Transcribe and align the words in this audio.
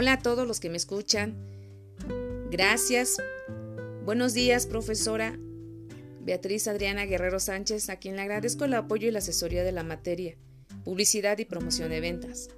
Hola 0.00 0.14
a 0.14 0.18
todos 0.18 0.48
los 0.48 0.60
que 0.60 0.70
me 0.70 0.78
escuchan. 0.78 1.36
Gracias. 2.50 3.18
Buenos 4.02 4.32
días, 4.32 4.66
profesora 4.66 5.38
Beatriz 6.22 6.68
Adriana 6.68 7.04
Guerrero 7.04 7.38
Sánchez, 7.38 7.90
a 7.90 7.96
quien 7.96 8.16
le 8.16 8.22
agradezco 8.22 8.64
el 8.64 8.72
apoyo 8.72 9.08
y 9.08 9.10
la 9.10 9.18
asesoría 9.18 9.62
de 9.62 9.72
la 9.72 9.82
materia, 9.82 10.38
publicidad 10.84 11.36
y 11.36 11.44
promoción 11.44 11.90
de 11.90 12.00
ventas. 12.00 12.48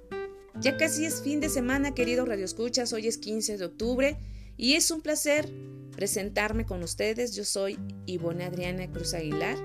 Ya 0.61 0.77
casi 0.77 1.03
es 1.03 1.21
fin 1.21 1.41
de 1.41 1.49
semana, 1.49 1.93
queridos 1.93 2.29
radioescuchas, 2.29 2.93
hoy 2.93 3.07
es 3.09 3.17
15 3.17 3.57
de 3.57 3.65
octubre 3.65 4.17
y 4.55 4.75
es 4.75 4.89
un 4.89 5.01
placer 5.01 5.49
presentarme 5.97 6.65
con 6.65 6.81
ustedes. 6.81 7.35
Yo 7.35 7.43
soy 7.43 7.77
Ivonne 8.05 8.45
Adriana 8.45 8.89
Cruz 8.89 9.13
Aguilar 9.13 9.57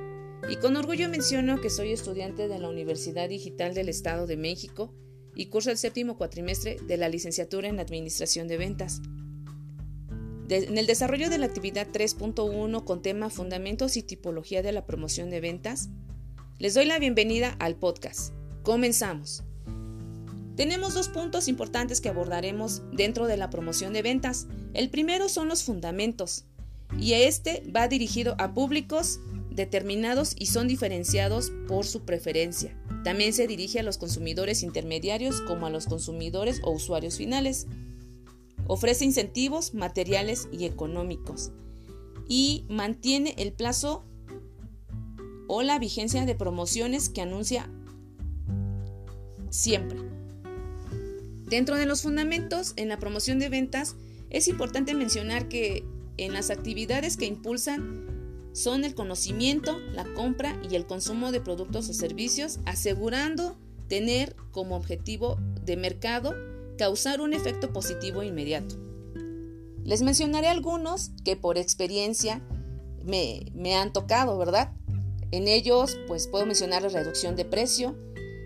y 0.48 0.56
con 0.56 0.76
orgullo 0.76 1.08
menciono 1.08 1.60
que 1.60 1.70
soy 1.70 1.92
estudiante 1.92 2.48
de 2.48 2.59
la 2.59 2.70
Universidad 2.70 3.29
Digital 3.29 3.73
del 3.73 3.88
Estado 3.88 4.26
de 4.26 4.37
México 4.37 4.92
y 5.38 5.47
curso 5.47 5.70
el 5.70 5.78
séptimo 5.78 6.19
cuatrimestre 6.19 6.78
de 6.84 6.97
la 6.97 7.09
licenciatura 7.09 7.69
en 7.69 7.79
Administración 7.79 8.48
de 8.48 8.59
Ventas. 8.59 9.01
en 10.51 10.77
el 10.77 10.87
desarrollo 10.87 11.30
de 11.30 11.38
la 11.38 11.46
actividad 11.46 11.87
3.1 11.87 12.84
con 12.84 13.02
tema 13.02 13.30
Fundamentos 13.30 13.96
y 13.96 14.02
Tipología 14.02 14.62
de 14.62 14.73
la 14.73 14.84
Promoción 14.84 15.30
de 15.30 15.41
Ventas, 15.41 15.91
les 16.59 16.74
doy 16.74 16.87
la 16.87 16.98
bienvenida 16.98 17.55
al 17.60 17.77
podcast. 17.77 18.32
Comenzamos. 18.65 19.45
Tenemos 20.56 20.95
dos 20.95 21.09
puntos 21.09 21.46
importantes 21.46 22.01
que 22.01 22.09
abordaremos 22.09 22.82
dentro 22.93 23.29
de 23.29 23.37
la 23.37 23.48
promoción 23.48 23.93
de 23.93 24.02
ventas. 24.02 24.48
El 24.74 24.91
primero 24.91 25.29
son 25.29 25.46
los 25.46 25.62
fundamentos, 25.62 26.46
y 26.98 27.12
este 27.12 27.62
va 27.74 27.87
dirigido 27.87 28.34
a 28.38 28.55
públicos 28.55 29.20
determinados 29.58 30.34
y 30.38 30.46
son 30.46 30.68
diferenciados 30.68 31.52
por 31.66 31.84
su 31.84 32.06
preferencia. 32.06 32.74
También 33.04 33.34
se 33.34 33.46
dirige 33.46 33.80
a 33.80 33.82
los 33.82 33.98
consumidores 33.98 34.62
intermediarios 34.62 35.42
como 35.42 35.66
a 35.66 35.70
los 35.70 35.87
consumidores 35.87 36.62
o 36.65 36.70
usuarios 36.70 37.18
finales. 37.18 37.66
Ofrece 38.66 39.04
incentivos 39.04 39.74
materiales 39.74 40.48
y 40.50 40.65
económicos 40.65 41.52
y 42.28 42.65
mantiene 42.68 43.34
el 43.37 43.52
plazo 43.52 44.04
o 45.48 45.62
la 45.62 45.78
vigencia 45.78 46.24
de 46.24 46.34
promociones 46.34 47.09
que 47.09 47.22
anuncia 47.22 47.70
siempre. 49.50 49.98
Dentro 51.46 51.76
de 51.76 51.87
los 51.87 52.02
fundamentos 52.02 52.74
en 52.76 52.88
la 52.88 52.98
promoción 52.98 53.38
de 53.38 53.48
ventas 53.48 53.96
es 54.30 54.48
importante 54.48 54.95
mencionar 54.95 55.48
que 55.48 55.84
en 56.18 56.32
las 56.32 56.50
actividades 56.50 57.16
que 57.16 57.24
impulsan 57.24 58.18
son 58.52 58.85
el 58.85 58.95
conocimiento, 58.95 59.79
la 59.93 60.04
compra 60.15 60.60
y 60.68 60.74
el 60.74 60.87
consumo 60.87 61.32
de 61.32 61.41
productos 61.41 61.88
o 61.88 61.95
servicios, 61.95 62.59
asegurando 62.65 63.57
tener 63.88 64.37
como 64.53 64.77
objetivo 64.77 65.38
de 65.65 65.77
mercado 65.77 66.34
causar 66.77 67.21
un 67.21 67.32
efecto 67.32 67.72
positivo 67.72 68.22
inmediato. 68.22 68.77
Les 69.84 70.03
mencionaré 70.03 70.49
algunos 70.49 71.10
que 71.25 71.37
por 71.37 71.59
experiencia 71.59 72.43
me, 73.05 73.47
me 73.55 73.75
han 73.75 73.93
tocado, 73.93 74.37
¿verdad? 74.38 74.72
En 75.31 75.49
ellos, 75.49 75.99
pues 76.06 76.28
puedo 76.28 76.47
mencionar 76.47 76.83
la 76.83 76.88
reducción 76.88 77.37
de 77.37 77.44
precio, 77.44 77.97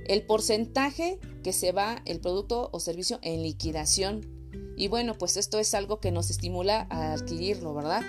el 0.06 0.22
porcentaje 0.24 1.18
que 1.42 1.52
se 1.52 1.72
va 1.72 2.02
el 2.06 2.20
producto 2.20 2.70
o 2.72 2.80
servicio 2.80 3.18
en 3.22 3.42
liquidación. 3.42 4.26
Y 4.76 4.88
bueno, 4.88 5.14
pues 5.18 5.36
esto 5.36 5.58
es 5.58 5.74
algo 5.74 6.00
que 6.00 6.12
nos 6.12 6.30
estimula 6.30 6.86
a 6.90 7.12
adquirirlo, 7.12 7.74
¿verdad? 7.74 8.02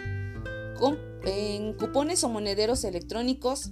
En 1.26 1.74
cupones 1.74 2.24
o 2.24 2.30
monederos 2.30 2.84
electrónicos, 2.84 3.72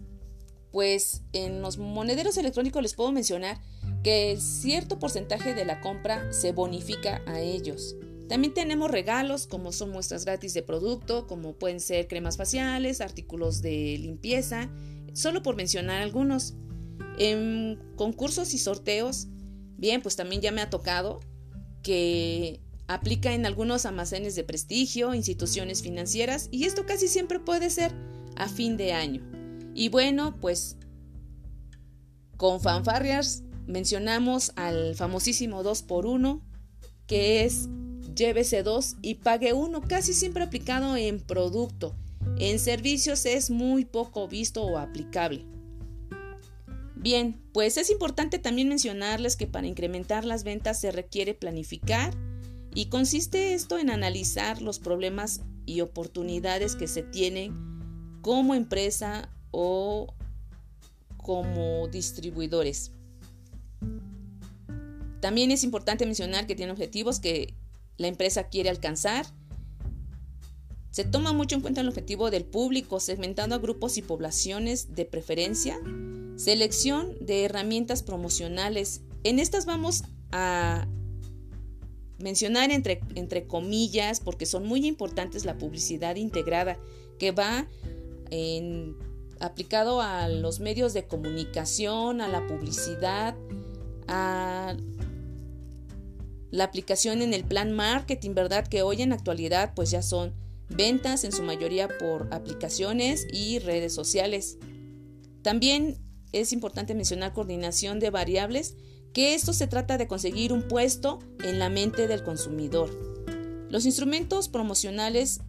pues 0.71 1.23
en 1.33 1.61
los 1.61 1.77
monederos 1.77 2.37
electrónicos 2.37 2.81
les 2.81 2.93
puedo 2.93 3.11
mencionar 3.11 3.59
que 4.03 4.37
cierto 4.37 4.99
porcentaje 4.99 5.53
de 5.53 5.65
la 5.65 5.81
compra 5.81 6.31
se 6.31 6.53
bonifica 6.53 7.21
a 7.27 7.39
ellos. 7.39 7.95
También 8.29 8.53
tenemos 8.53 8.89
regalos 8.89 9.45
como 9.45 9.73
son 9.73 9.91
muestras 9.91 10.23
gratis 10.23 10.53
de 10.53 10.63
producto, 10.63 11.27
como 11.27 11.53
pueden 11.53 11.81
ser 11.81 12.07
cremas 12.07 12.37
faciales, 12.37 13.01
artículos 13.01 13.61
de 13.61 13.97
limpieza, 13.99 14.69
solo 15.13 15.43
por 15.43 15.55
mencionar 15.57 16.01
algunos. 16.01 16.53
En 17.17 17.77
concursos 17.97 18.53
y 18.53 18.57
sorteos, 18.57 19.27
bien, 19.77 20.01
pues 20.01 20.15
también 20.15 20.41
ya 20.41 20.53
me 20.53 20.61
ha 20.61 20.69
tocado 20.69 21.19
que 21.83 22.61
Aplica 22.91 23.33
en 23.33 23.45
algunos 23.45 23.85
almacenes 23.85 24.35
de 24.35 24.43
prestigio, 24.43 25.13
instituciones 25.13 25.81
financieras 25.81 26.49
y 26.51 26.65
esto 26.65 26.85
casi 26.85 27.07
siempre 27.07 27.39
puede 27.39 27.69
ser 27.69 27.93
a 28.35 28.49
fin 28.49 28.75
de 28.75 28.91
año. 28.91 29.23
Y 29.73 29.89
bueno, 29.89 30.35
pues 30.41 30.75
con 32.35 32.59
fanfarrias 32.59 33.43
mencionamos 33.65 34.51
al 34.55 34.95
famosísimo 34.95 35.63
2x1 35.63 36.41
que 37.07 37.45
es 37.45 37.69
llévese 38.15 38.63
2 38.63 38.97
y 39.01 39.15
pague 39.15 39.53
1, 39.53 39.81
casi 39.81 40.13
siempre 40.13 40.43
aplicado 40.43 40.95
en 40.95 41.19
producto. 41.19 41.95
En 42.37 42.59
servicios 42.59 43.25
es 43.25 43.49
muy 43.49 43.85
poco 43.85 44.27
visto 44.27 44.63
o 44.63 44.77
aplicable. 44.77 45.45
Bien, 46.95 47.41
pues 47.51 47.77
es 47.77 47.89
importante 47.89 48.37
también 48.37 48.69
mencionarles 48.69 49.35
que 49.35 49.47
para 49.47 49.67
incrementar 49.67 50.23
las 50.23 50.43
ventas 50.43 50.79
se 50.79 50.91
requiere 50.91 51.33
planificar, 51.33 52.13
y 52.73 52.85
consiste 52.85 53.53
esto 53.53 53.77
en 53.77 53.89
analizar 53.89 54.61
los 54.61 54.79
problemas 54.79 55.41
y 55.65 55.81
oportunidades 55.81 56.75
que 56.75 56.87
se 56.87 57.03
tienen 57.03 57.53
como 58.21 58.55
empresa 58.55 59.29
o 59.51 60.13
como 61.17 61.87
distribuidores. 61.87 62.91
También 65.19 65.51
es 65.51 65.63
importante 65.63 66.05
mencionar 66.05 66.47
que 66.47 66.55
tiene 66.55 66.71
objetivos 66.71 67.19
que 67.19 67.53
la 67.97 68.07
empresa 68.07 68.45
quiere 68.45 68.69
alcanzar. 68.69 69.27
Se 70.89 71.03
toma 71.03 71.31
mucho 71.31 71.55
en 71.55 71.61
cuenta 71.61 71.81
el 71.81 71.87
objetivo 71.87 72.31
del 72.31 72.43
público, 72.43 72.99
segmentando 72.99 73.55
a 73.55 73.59
grupos 73.59 73.97
y 73.97 74.01
poblaciones 74.01 74.95
de 74.95 75.05
preferencia. 75.05 75.79
Selección 76.37 77.15
de 77.21 77.43
herramientas 77.45 78.01
promocionales. 78.01 79.01
En 79.23 79.39
estas 79.39 79.65
vamos 79.65 80.03
a 80.31 80.87
mencionar 82.21 82.71
entre, 82.71 83.01
entre 83.15 83.47
comillas, 83.47 84.19
porque 84.19 84.45
son 84.45 84.65
muy 84.65 84.85
importantes 84.87 85.45
la 85.45 85.57
publicidad 85.57 86.15
integrada, 86.15 86.77
que 87.19 87.31
va 87.31 87.67
en, 88.29 88.95
aplicado 89.39 90.01
a 90.01 90.27
los 90.27 90.59
medios 90.59 90.93
de 90.93 91.07
comunicación, 91.07 92.21
a 92.21 92.27
la 92.27 92.45
publicidad, 92.47 93.35
a 94.07 94.75
la 96.51 96.63
aplicación 96.63 97.21
en 97.21 97.33
el 97.33 97.43
plan 97.43 97.71
marketing, 97.71 98.33
¿verdad? 98.33 98.67
Que 98.67 98.83
hoy 98.83 99.01
en 99.01 99.13
actualidad 99.13 99.73
pues 99.73 99.89
ya 99.91 100.01
son 100.01 100.33
ventas 100.69 101.23
en 101.23 101.31
su 101.31 101.43
mayoría 101.43 101.87
por 101.97 102.27
aplicaciones 102.31 103.25
y 103.31 103.59
redes 103.59 103.93
sociales. 103.93 104.57
También 105.41 105.97
es 106.31 106.53
importante 106.53 106.93
mencionar 106.93 107.33
coordinación 107.33 107.99
de 107.99 108.09
variables 108.09 108.75
que 109.13 109.33
esto 109.33 109.53
se 109.53 109.67
trata 109.67 109.97
de 109.97 110.07
conseguir 110.07 110.53
un 110.53 110.67
puesto 110.67 111.19
en 111.43 111.59
la 111.59 111.69
mente 111.69 112.07
del 112.07 112.23
consumidor. 112.23 112.89
Los 113.69 113.85
instrumentos 113.85 114.49
promocionales 114.49 115.41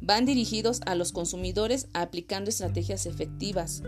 van 0.00 0.26
dirigidos 0.26 0.80
a 0.84 0.94
los 0.94 1.12
consumidores 1.12 1.88
aplicando 1.94 2.50
estrategias 2.50 3.06
efectivas. 3.06 3.82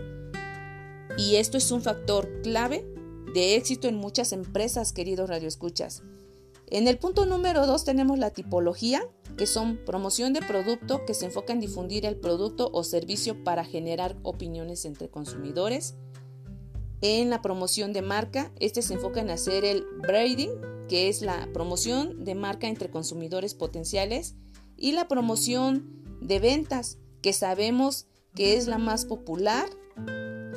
Y 1.17 1.35
esto 1.35 1.57
es 1.57 1.71
un 1.71 1.81
factor 1.81 2.41
clave 2.41 2.85
de 3.33 3.55
éxito 3.55 3.87
en 3.87 3.95
muchas 3.95 4.31
empresas, 4.31 4.93
queridos 4.93 5.29
radioescuchas. 5.29 6.03
En 6.67 6.87
el 6.87 6.97
punto 6.97 7.25
número 7.25 7.67
2 7.67 7.83
tenemos 7.83 8.17
la 8.17 8.31
tipología, 8.31 9.03
que 9.37 9.45
son 9.45 9.77
promoción 9.85 10.33
de 10.33 10.41
producto 10.41 11.05
que 11.05 11.13
se 11.13 11.25
enfoca 11.25 11.53
en 11.53 11.59
difundir 11.59 12.05
el 12.05 12.15
producto 12.15 12.69
o 12.73 12.83
servicio 12.83 13.43
para 13.43 13.63
generar 13.63 14.17
opiniones 14.23 14.85
entre 14.85 15.09
consumidores. 15.09 15.95
En 17.01 17.29
la 17.29 17.41
promoción 17.41 17.93
de 17.93 18.01
marca, 18.01 18.51
este 18.59 18.81
se 18.81 18.93
enfoca 18.93 19.19
en 19.19 19.29
hacer 19.29 19.65
el 19.65 19.85
braiding, 20.01 20.51
que 20.87 21.09
es 21.09 21.21
la 21.21 21.49
promoción 21.53 22.23
de 22.23 22.35
marca 22.35 22.67
entre 22.67 22.89
consumidores 22.89 23.53
potenciales, 23.53 24.35
y 24.77 24.91
la 24.91 25.07
promoción 25.07 26.03
de 26.21 26.39
ventas, 26.39 26.97
que 27.21 27.33
sabemos 27.33 28.07
que 28.33 28.57
es 28.57 28.67
la 28.67 28.77
más 28.77 29.05
popular, 29.05 29.69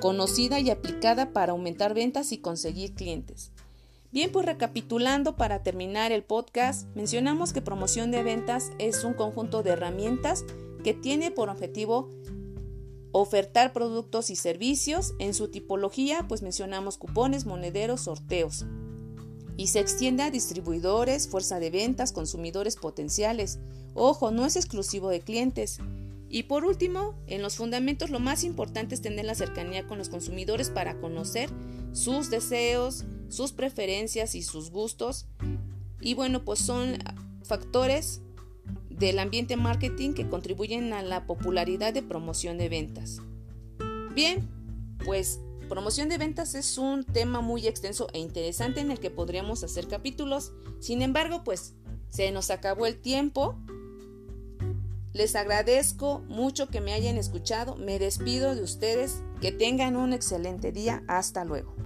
conocida 0.01 0.61
y 0.61 0.71
aplicada 0.71 1.33
para 1.33 1.53
aumentar 1.53 1.95
ventas 1.95 2.33
y 2.33 2.39
conseguir 2.39 2.95
clientes. 2.95 3.53
Bien, 4.11 4.33
pues 4.33 4.47
recapitulando 4.47 5.37
para 5.37 5.63
terminar 5.63 6.13
el 6.13 6.25
podcast, 6.25 6.89
mencionamos 6.95 7.53
que 7.53 7.61
promoción 7.61 8.11
de 8.11 8.23
ventas 8.23 8.71
es 8.79 9.05
un 9.05 9.13
conjunto 9.13 9.63
de 9.63 9.71
herramientas 9.71 10.45
que 10.83 10.95
tiene 10.95 11.31
por 11.31 11.51
objetivo 11.51 12.09
Ofertar 13.13 13.73
productos 13.73 14.31
y 14.31 14.37
servicios. 14.37 15.15
En 15.19 15.35
su 15.35 15.49
tipología, 15.49 16.27
pues 16.29 16.43
mencionamos 16.43 16.99
cupones, 16.99 17.47
monederos, 17.47 18.03
sorteos. 18.03 18.67
Y 19.57 19.69
se 19.69 19.81
extiende 19.81 20.23
a 20.23 20.31
distribuidores, 20.31 21.29
fuerza 21.29 21.59
de 21.59 21.71
ventas, 21.71 22.13
consumidores 22.13 22.77
potenciales. 22.77 23.59
Ojo, 23.95 24.31
no 24.31 24.47
es 24.47 24.57
exclusivo 24.57 25.09
de 25.09 25.21
clientes. 25.21 25.79
Y 26.29 26.45
por 26.45 26.65
último, 26.65 27.15
en 27.27 27.43
los 27.43 27.57
fundamentos 27.57 28.11
lo 28.11 28.21
más 28.21 28.45
importante 28.45 28.95
es 28.95 29.01
tener 29.01 29.25
la 29.25 29.35
cercanía 29.35 29.87
con 29.87 29.99
los 29.99 30.11
consumidores 30.11 30.69
para 30.69 31.01
conocer 31.01 31.49
sus 31.93 32.29
deseos, 32.31 33.05
sus 33.29 33.53
preferencias 33.53 34.35
y 34.35 34.43
sus 34.43 34.71
gustos 34.71 35.27
Y 36.01 36.15
bueno, 36.15 36.45
pues 36.45 36.61
son 36.61 36.99
factores 37.43 38.23
del 38.99 39.19
ambiente 39.19 39.57
marketing 39.57 40.15
que 40.15 40.29
contribuyen 40.29 40.93
a 40.93 41.03
la 41.03 41.27
popularidad 41.27 41.93
de 41.93 42.03
promoción 42.03 42.59
de 42.59 42.69
ventas. 42.69 43.21
Bien, 44.15 44.49
pues 45.05 45.41
promoción 45.69 46.09
de 46.09 46.19
ventas 46.19 46.55
es 46.55 46.79
un 46.79 47.05
tema 47.05 47.41
muy 47.41 47.67
extenso 47.67 48.09
e 48.13 48.19
interesante 48.19 48.81
en 48.81 48.91
el 48.91 48.99
que 48.99 49.11
podríamos 49.11 49.63
hacer 49.63 49.87
capítulos. 49.87 50.53
Sin 50.81 51.03
embargo, 51.03 51.45
pues 51.45 51.75
se 52.09 52.31
nos 52.33 52.51
acabó 52.51 52.87
el 52.87 53.01
tiempo. 53.01 53.57
Les 55.13 55.37
agradezco 55.37 56.21
mucho 56.29 56.69
que 56.69 56.81
me 56.81 56.93
hayan 56.93 57.17
escuchado. 57.17 57.77
Me 57.77 57.99
despido 57.99 58.55
de 58.55 58.63
ustedes. 58.63 59.23
Que 59.41 59.53
tengan 59.53 59.97
un 59.97 60.13
excelente 60.13 60.73
día. 60.73 61.03
Hasta 61.07 61.45
luego. 61.45 61.78